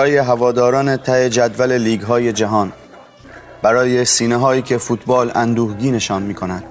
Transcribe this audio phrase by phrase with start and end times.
[0.00, 2.72] برای هواداران ته جدول لیگ های جهان
[3.62, 6.64] برای سینه هایی که فوتبال اندوهگینشان می کند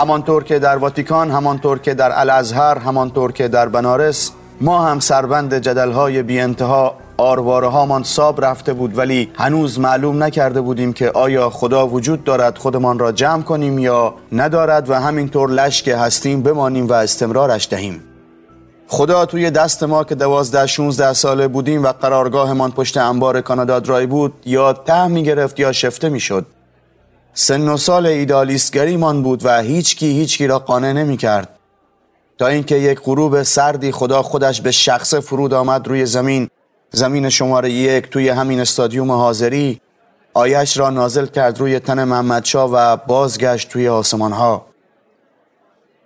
[0.00, 5.54] همانطور که در واتیکان همانطور که در الازهر همانطور که در بنارس ما هم سربند
[5.54, 11.50] جدلهای بی انتها آرواره هامان ساب رفته بود ولی هنوز معلوم نکرده بودیم که آیا
[11.50, 16.92] خدا وجود دارد خودمان را جمع کنیم یا ندارد و همینطور لشک هستیم بمانیم و
[16.92, 18.02] استمرارش دهیم.
[18.88, 24.06] خدا توی دست ما که دوازده 16 ساله بودیم و قرارگاهمان پشت انبار کانادا درای
[24.06, 26.46] بود یا ته می گرفت یا شفته می شد
[27.34, 31.48] سن و سال ایدالیستگریمان بود و هیچکی هیچکی را قانع نمی کرد.
[32.38, 36.48] تا اینکه یک غروب سردی خدا خودش به شخص فرود آمد روی زمین
[36.90, 39.80] زمین شماره یک توی همین استادیوم حاضری
[40.34, 44.66] آیش را نازل کرد روی تن محمدشاه و بازگشت توی آسمان ها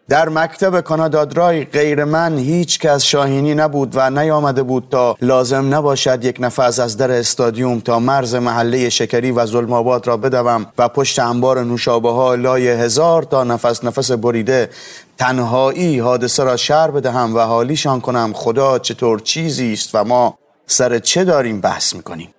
[0.09, 5.75] در مکتب کانادا درای غیر من هیچ کس شاهینی نبود و نیامده بود تا لازم
[5.75, 10.67] نباشد یک نفس از در استادیوم تا مرز محله شکری و ظلم آباد را بدوم
[10.79, 14.71] و پشت انبار نوشابه ها لای هزار تا نفس نفس بریده
[15.19, 18.33] تنهایی حادثه را شر بدهم و حالیشان کنم.
[18.35, 22.35] خدا چطور چیزی است و ما سر چه داریم بحث می‌کنیم؟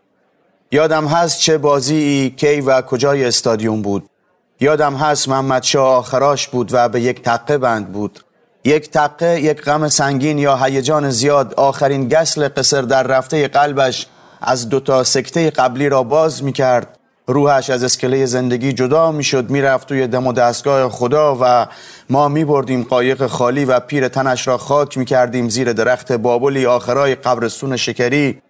[0.72, 4.10] یادم هست چه بازی کی و کجای استادیوم بود.
[4.66, 8.20] یادم هست محمد شاه آخراش بود و به یک تقه بند بود.
[8.64, 11.54] یک تقه یک غم سنگین یا هیجان زیاد.
[11.54, 14.08] آخرین گسل قصر در رفته قلبش
[14.42, 19.50] از دوتا سکته قبلی را باز می کرد روحش از اسکله زندگی جدا می شد
[19.50, 21.68] می رفت توی دم و دستگاه خدا و
[22.10, 26.66] ما می بردیم قایق خالی و پیر تنش را خاک می کردیم زیر درخت بابلی
[26.66, 28.42] آخرای قبرستون شکری.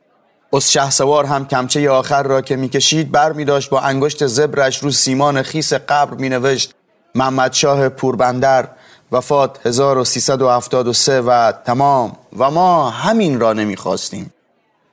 [0.56, 4.84] اس شه سوار هم کمچه آخر را که می‌کشید بر می داشت با انگشت زبرش
[4.84, 6.74] رو سیمان خیس قبر می نوشت
[7.16, 8.68] محمد شاه پوربندر
[9.12, 12.16] وفات 1373 و تمام.
[12.38, 14.34] و ما همین را نمی‌خواستیم.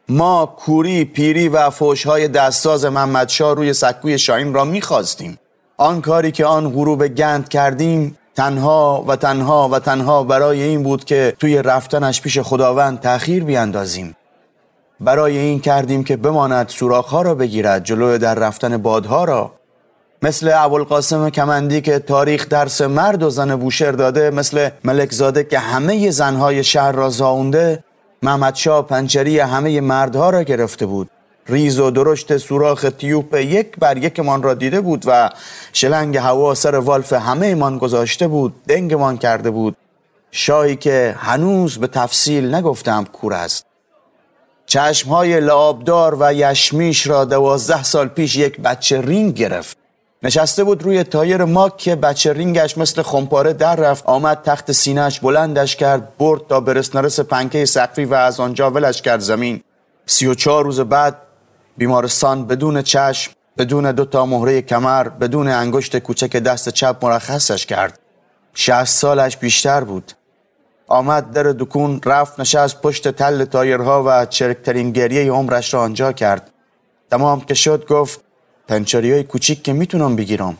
[0.08, 5.38] ما کوری پیری و فوشهای دستساز محمد شاه روی سکوی شاین را می‌خواستیم.
[5.76, 11.04] آن کاری که آن غروب گند کردیم تنها و تنها و تنها برای این بود
[11.04, 14.16] که توی رفتنش پیش خداوند تأخیر بیاندازیم.
[15.04, 19.52] برای این کردیم که بماند سوراخ‌ها را بگیرد جلو در رفتن بادها را.
[20.22, 26.10] مثل ابوالقاسم کمندی که تاریخ درس مرد و زن بوشهر داده مثل ملکزاده که همه
[26.10, 27.84] زنهای شهر را زاونده
[28.22, 31.10] محمد شاه پنچری همه مردها را گرفته بود.
[31.48, 35.30] ریز و درشت سوراخ تیوپ یک بر یکمان را دیده بود و
[35.72, 39.76] شلنگ هوا سر والف همه من گذاشته بود دنگمان کرده بود.
[40.30, 43.71] شاهی که هنوز به تفصیل نگفتم کور است.
[44.72, 49.76] چشمهای لابدار و یشمیش را دوازده سال پیش یک بچه رینگ گرفت.
[50.22, 54.06] نشسته بود روی تایر ماک که بچه رینگش مثل خمپاره در رفت.
[54.06, 59.02] آمد تخت سینهش بلندش کرد برد تا برس نرس پنکه سقفی و از آنجا ولش
[59.02, 59.62] کرد زمین.
[60.06, 61.16] سی و چهار روز بعد
[61.76, 67.98] بیمارستان بدون چشم بدون دو تا مهره کمر بدون انگشت کوچک دست چپ مرخصش کرد.
[68.54, 70.12] شهست سالش بیشتر بود.
[70.87, 76.50] آمد در دکون رفت نشست پشت تل تایرها و چرکترین گریه عمرش را آنجا کرد.
[77.11, 78.20] تمام که شد گفت
[78.69, 80.56] پنچری های کوچیک که می‌تونم بگیرم.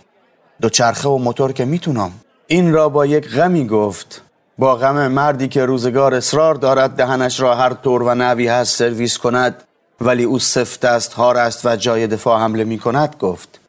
[0.73, 2.13] چرخه و موتور که می‌تونم.
[2.47, 4.23] این را با یک غمی گفت
[4.59, 9.19] با غم مردی که روزگار اصرار دارد دهنش را هر طور و نوعی هست سرویس
[9.19, 9.63] کند
[10.01, 13.61] ولی او سفت است هار است و جای دفاع حمله می کند گفت.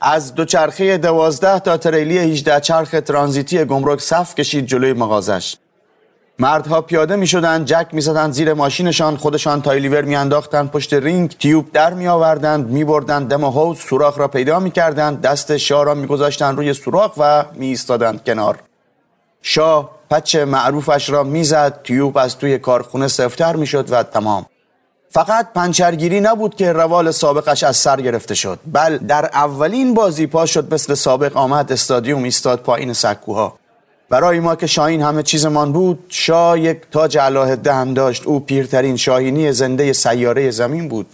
[0.00, 5.56] از دوچرخه دوازده تا تریلی 18 چرخ ترانزیتی گمرک صف کشید جلوی مغازش.
[6.38, 11.30] مردها پیاده می شدن جک می زدن زیر ماشینشان خودشان تایلیور می انداختن پشت رینگ
[11.38, 15.84] تیوب در می آوردند می بردن دم حوض سوراخ را پیدا می کردند دست شاه
[15.84, 18.58] را می گذاشتن روی سوراخ و می ایستادند کنار.
[19.42, 24.46] شاه پچ معروفش را می‌زد تیوب از توی کارخونه سفتر می شد و تمام.
[25.10, 28.58] فقط پنچرگیری نبود که روال سابقش از سر گرفته شد.
[28.72, 33.61] بل در اولین بازی پا شد مثل سابق آمد استادیوم ایستاد پایین سکوها.
[34.12, 38.96] برای ما که شاهین همه چیزمان بود شاه یک تاج علاهده هم داشت او پیرترین
[38.96, 41.06] شاهینی زنده سیاره زمین بود.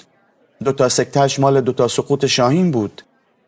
[0.64, 3.02] دو تا سکتش مال دو تا سقوط شاهین بود.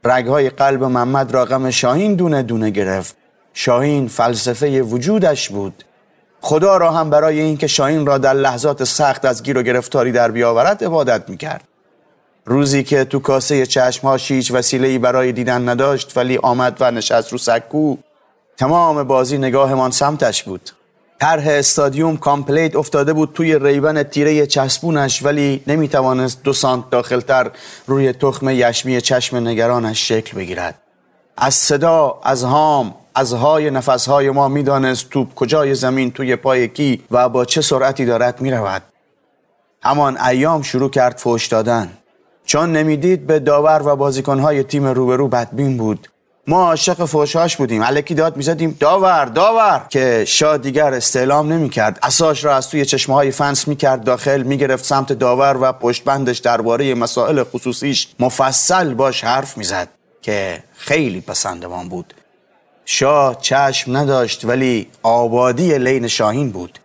[0.04, 3.16] رگهای قلب محمد را غم شاهین دونه دونه گرفت.
[3.54, 5.84] شاهین فلسفه وجودش بود.
[6.40, 10.30] خدا را هم برای اینکه شاهین را در لحظات سخت از گیر و گرفتاری در
[10.30, 11.64] بیاورد عبادت می‌کرد.
[12.44, 17.38] روزی که تو کاسه چشمهاش هیچ وسیله‌ای برای دیدن نداشت ولی آمد و نشست رو
[17.38, 17.96] سکو.
[18.60, 20.70] تمام بازی نگاهمان سمتش بود.
[21.20, 27.50] طرح استادیوم complete افتاده بود توی ریبن تیره چسبونش ولی نمی‌توانست دو سانت داخلتر
[27.86, 30.74] روی تخم یشمی چشم نگرانش شکل بگیرد.
[31.36, 37.02] از صدا از هام از های نفسهای ما می‌دانست توپ کجای زمین توی پای کی
[37.10, 38.82] و با چه سرعتی دارد می‌رود.
[39.82, 41.90] همان ایام شروع کرد فوش دادن.
[42.44, 46.08] چون نمی‌دید به داور و بازیکنهای تیم روبرو بدبین بود.
[46.46, 47.82] ما عاشق فوشاش بودیم.
[47.82, 49.86] علکی داد می‌زدیم داور داور.
[49.88, 51.98] که شاه دیگر استعلام نمی‌کرد.
[52.02, 56.94] اساش را از توی چشمه های فنس می‌کرد داخل می‌گرفت سمت داور و پشتبندش درباره
[56.94, 59.88] مسائل خصوصیش مفصل باش حرف می‌زد
[60.22, 62.14] که خیلی پسندمان بود.
[62.84, 66.78] شاه چشم نداشت ولی آبادی لین شاهین بود.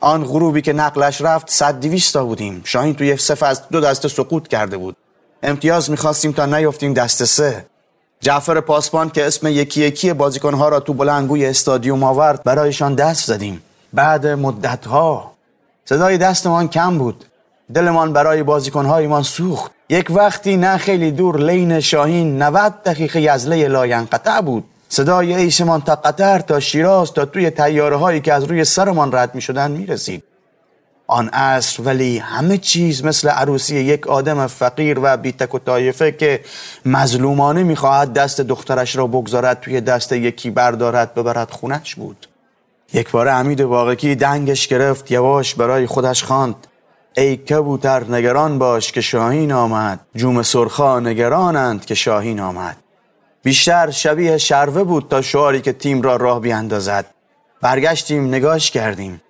[0.00, 2.62] آن غروبی که نقلش رفت صد دیویستا بودیم.
[2.64, 4.96] شاهین توی صف از دو دسته سقوط کرده بود.
[5.42, 7.69] امتیاز می‌خواستیم تا نیفتیم دست سه.
[8.22, 13.62] جعفر پاسبان که اسم یکی یکی بازیکنها را تو بلنگوی استادیوم آورد برایشان دست زدیم.
[13.92, 15.32] بعد مدتها.
[15.84, 17.24] صدای دستمان کم بود.
[17.74, 19.72] دلمان برای بازیکنهایمان سوخت.
[19.88, 24.64] یک وقتی نه خیلی دور لین شاهین 90 دقیقه یزله لاینقطع بود.
[24.88, 29.34] صدای ایشمان تا قطر تا شیراز تا توی تیاره هایی که از روی سرمان رد
[29.34, 30.24] می شدن می رسید.
[31.10, 36.40] آن عصر ولی همه چیز مثل عروسی یک آدم فقیر و بیتک و طایفه که
[36.86, 42.26] مظلومانه می‌خواهد دست دخترش را بگذارد توی دست یکی بردارد ببرد خونش بود.
[42.92, 46.66] یک بار امید واقعی دنگش گرفت یواش برای خودش خواند.
[47.16, 50.00] ای کبوتر نگران باش که شاهین آمد.
[50.14, 52.76] جوم سرخا نگرانند که شاهین آمد.
[53.42, 57.06] بیشتر شبیه شروه بود تا شعاری که تیم را راه بیاندازد.
[57.60, 59.20] برگشتیم نگاش کردیم.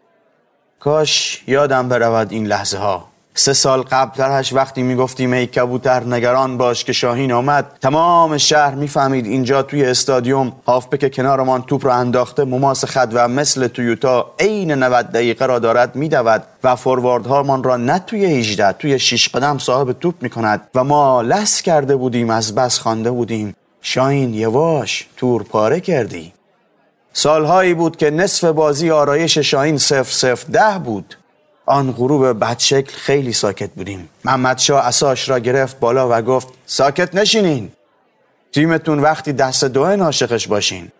[0.80, 3.04] کاش یادم برود این لحظه ها
[3.34, 9.26] سه سال قبلترش وقتی می‌گفتیم ای کبوتر نگران باش که شاهین آمد تمام شهر می‌فهمید
[9.26, 15.06] اینجا توی استادیوم هافبک کنارمان توپ را انداخته مماس خد و مثل تویوتا عین 90
[15.06, 20.14] دقیقه را دارد میدود و فورواردهامان را نه توی 18 توی 6 قدم صاحب توپ
[20.20, 23.56] می‌کند و ما لس کرده بودیم از بس خوانده بودیم.
[23.82, 26.32] شاین یواش تور پاره کردی.
[27.12, 31.16] سالهایی بود که نصف بازی آرایش شاهین سف سف ده بود.
[31.66, 34.08] آن غروب بدشکل خیلی ساکت بودیم.
[34.24, 37.72] محمد شاه اساش را گرفت بالا و گفت ساکت نشینین.
[38.52, 40.92] تیمتون وقتی دست دوه ناشقش باشین.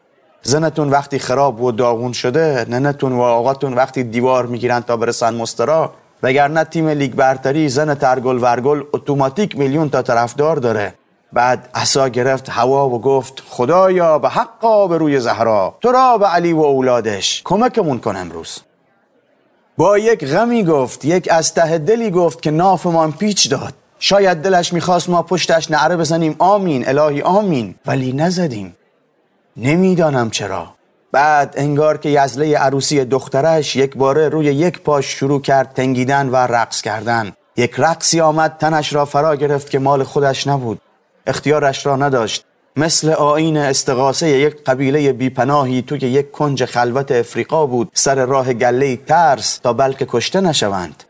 [0.42, 5.92] زنتون وقتی خراب و داغون شده ننتون و آقاتون وقتی دیوار می‌گیرن تا برسن مسترا.
[6.22, 10.94] وگرنه تیم لیگ برتری زن ترگل ورگل اتوماتیک میلیون تا طرفدار داره.
[11.32, 16.26] بعد عصا گرفت هوا و گفت خدایا به حقا به روی زهرا تو را به
[16.26, 18.58] علی و اولادش کمکمون کن امروز.
[19.76, 23.74] با یک غمی گفت یک از ته دلی گفت که نافمان پیچ داد.
[23.98, 26.36] شاید دلش می‌خواست ما پشتش نعره بزنیم.
[26.38, 27.74] آمین الهی آمین.
[27.86, 28.76] ولی نزدیم.
[29.56, 30.66] نمی‌دانم چرا.
[31.12, 36.36] بعد انگار که یزله عروسی دخترش یک باره روی یک پاش شروع کرد تنگیدن و
[36.36, 37.32] رقص کردن.
[37.56, 40.80] یک رقصی آمد تنش را فرا گرفت که مال خودش نبود.
[41.26, 42.44] اختیارش را نداشت.
[42.76, 48.96] مثل آین استقاسه یک قبیله بیپناهی توی یک کنج خلوت افریقا بود سر راه گله
[48.96, 51.04] ترس تا بلکه کشته نشوند.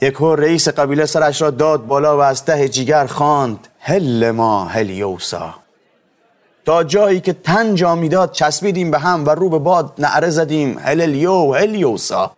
[0.00, 5.54] یک رئیس قبیله سرش را داد بالا و از ته جیگر خواند هل ما هلیوسا.
[6.64, 10.78] تا جایی که تن جا می‌داد چسبیدیم به هم و رو به باد نعره زدیم
[10.78, 12.30] هلیو هلیوسا.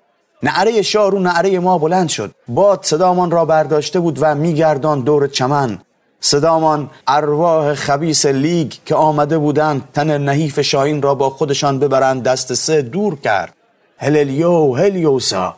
[0.42, 2.34] نعره شاه رو نعره ما بلند شد.
[2.48, 5.78] باد صدامان را برداشته بود و میگردان دور چمن.
[6.26, 12.54] صدامان ارواح خبیس لیگ که آمده بودند تن نحیف شاهین را با خودشان ببرند دست
[12.54, 13.54] سه دور کرد.
[13.98, 15.56] هللیو هلیوسا!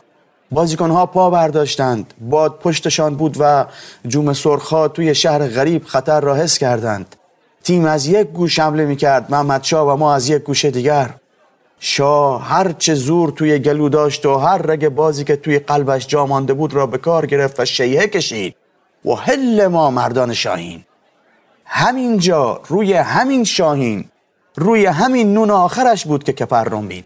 [0.51, 2.13] بازیکنها پا برداشتند.
[2.21, 3.65] باد پشتشان بود و
[4.07, 7.15] جوم سرخا توی شهر غریب خطر را حس کردند.
[7.63, 11.09] تیم از یک گوش حمله می کرد محمد شاه و ما از یک گوش دیگر.
[11.79, 16.25] شاه هر چه زور توی گلو داشت و هر رگ بازی که توی قلبش جا
[16.25, 18.55] مانده بود را به کار گرفت و شیهه کشید.
[19.05, 20.83] و هل ما مردان شاهین.
[21.65, 24.09] همینجا روی همین شاهین
[24.55, 27.05] روی همین نون آخرش بود که کپر بید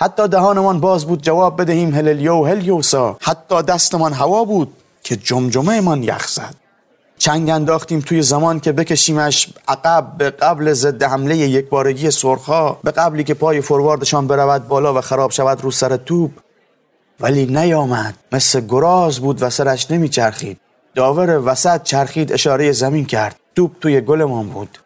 [0.00, 6.02] حتی دهانمان باز بود جواب بدهیم هللیو هلیوسا حتی دستمان هوا بود که جمجمه من
[6.02, 6.54] یخ زد.
[7.18, 12.90] چنگ انداختیم توی زمان که بکشیمش عقب به قبل ضد حمله یک بارگی سرخا به
[12.90, 16.30] قبلی که پای فورواردشان برود بالا و خراب شود رو سر توپ.
[17.20, 20.60] ولی نیامد مثل گراز بود و سرش نمیچرخید.
[20.94, 23.36] داور وسط چرخید اشاره زمین کرد.
[23.54, 24.78] توپ توی گلمان بود.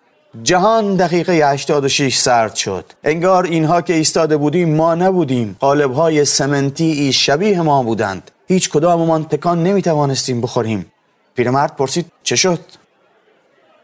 [0.42, 2.84] جهان دقیقه 86 سرد شد.
[3.04, 5.56] انگار اینها که ایستاده بودیم ما نبودیم.
[5.60, 8.30] قالبهای سمنتی شبیه ما بودند.
[8.46, 10.92] هیچ کداممان تکان نمی توانستیم بخوریم.
[11.34, 12.60] پیرمرد پرسید چه شد؟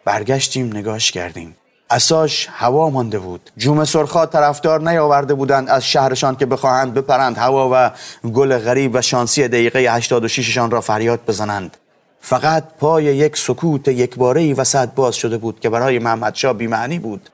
[0.05, 1.57] برگشتیم نگاش کردیم.
[1.91, 3.51] اساش هوا مانده بود.
[3.57, 7.91] جوم سرخا طرفدار نیاورده بودند از شهرشان که بخواهند بپرند هوا و
[8.29, 11.77] گل غریب و شانسی دقیقه 86 شان را فریاد بزنند.
[12.21, 16.99] فقط پای یک سکوت یک باره وسط باز شده بود که برای محمد شا بیمعنی
[16.99, 17.31] بود.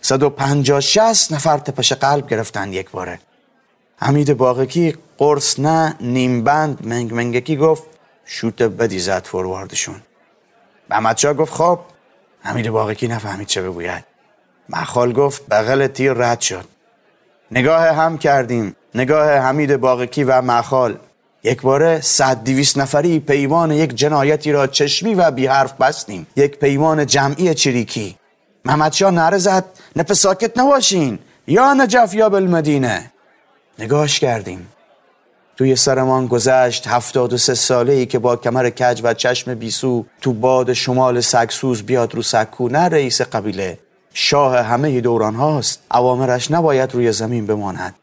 [0.00, 3.20] 150 60 نفر تپش قلب گرفتند یک باره
[3.96, 7.82] حمید باغکی قرص نه نیم بند منگ منگکی گفت
[8.24, 10.02] شوت بدی زد فورواردشون
[10.90, 11.78] محمد شا گفت خب
[12.42, 14.04] حمید باقی نفهمید چه بگوید.
[14.68, 16.64] مخال گفت بغل تیر رد شد.
[17.50, 18.76] نگاه هم کردیم.
[18.94, 20.98] نگاه حمید باقی و مخال.
[21.44, 26.26] یک باره صد دیویس نفری پیمان یک جنایتی را چشمی و بی حرف بستیم.
[26.36, 28.16] یک پیمان جمعی چریکی.
[28.64, 29.64] محمد شاه نره زد.
[29.96, 31.18] نپ ساکت نباشین.
[31.46, 33.12] یا نجف یا بالمدینه.
[33.78, 34.68] نگاش کردیم.
[35.56, 40.04] توی سرمان گذشت هفتاد و سه ساله ای که با کمر کج و چشم بیسو
[40.20, 42.68] تو باد شمال سگسوز بیاد رو سکو.
[42.68, 43.78] نه رئیس قبیله.
[44.14, 45.82] شاه همه دوران هاست.
[45.90, 47.94] عوامرش نباید روی زمین بماند.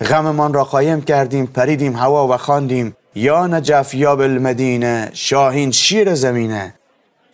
[0.00, 6.74] غممان را قایم کردیم پریدیم هوا و خواندیم یا نجف یا بالمدینه شاهین شیر زمینه.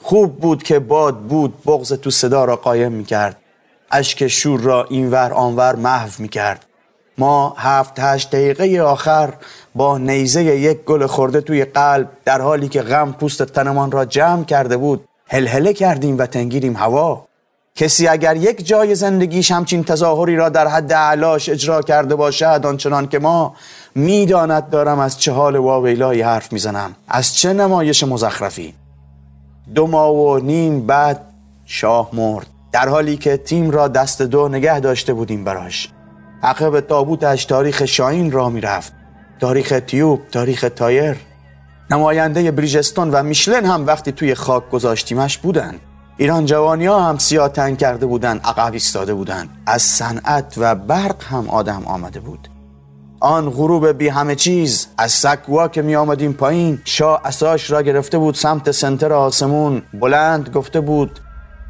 [0.02, 3.36] خوب بود که باد بود بغز تو صدا را قایم می‌کرد.
[3.90, 6.66] اشک شور را اینور آنور محو می‌کرد.
[7.18, 9.32] ما هفت هشت دقیقه آخر
[9.74, 14.44] با نیزه یک گل خورده توی قلب در حالی که غم پوست تنمان را جمع
[14.44, 17.26] کرده بود هلهله کردیم و تنگیریم هوا.
[17.74, 23.08] کسی اگر یک جای زندگیش همچین تظاهری را در حد علاش اجرا کرده باشد آنچنان
[23.08, 23.54] که ما
[23.94, 26.94] می‌داند دارم از چه حال واویلایی حرف می‌زنم.
[27.08, 28.74] از چه نمایش مزخرفی؟
[29.74, 31.20] دو ماه و نیم بعد
[31.66, 32.46] شاه مرد.
[32.72, 35.88] در حالی که تیم را دست دو نگه داشته بودیم براش.
[36.42, 38.92] عقب تابوتش تاریخ شاین را می‌رفت.
[39.40, 41.16] تاریخ تیوب تاریخ تایر.
[41.90, 45.74] نماینده بریجستون و میشلن هم وقتی توی خاک گذاشتیمش بودن.
[46.16, 49.48] ایران جوانی ها هم سیاه تنگ کرده بودن عقب ایستاده بودن.
[49.66, 52.48] از صنعت و برق هم آدم آمده بود.
[53.20, 58.18] آن غروب بی همه چیز از سکوا که می آمدیم پایین شاه اساش را گرفته
[58.18, 59.82] بود سمت سنتر آسمون.
[60.00, 61.20] بلند گفته بود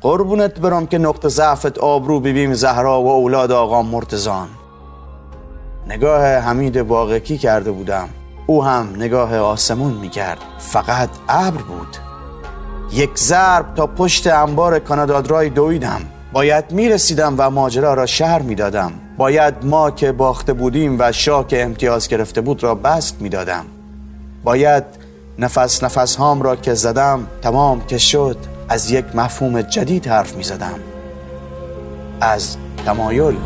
[0.01, 4.49] قربونت برم که نقطه ضعفت آبرو ببیم زهرا و اولاد آقا مرتزان
[5.87, 8.09] نگاه حمید باغکی کرده بودم.
[8.47, 12.12] او هم نگاه آسمون می‌کرد فقط ابر بود.
[12.95, 16.01] یک ضرب تا پشت انبار کانادادرای دویدم.
[16.33, 18.93] باید می‌رسیدم و ماجرا را شهر می‌دادم.
[19.17, 23.65] باید ما که باخته بودیم و شاه که امتیاز گرفته بود را بست می‌دادم.
[24.45, 24.85] باید
[25.39, 28.37] نفس نفس هام را که زدم تمام که شد
[28.69, 30.79] از یک مفهوم جدید حرف می‌زدم.
[32.21, 32.57] از
[32.87, 33.37] تمایل